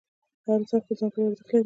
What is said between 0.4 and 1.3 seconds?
هر انسان خپل ځانګړی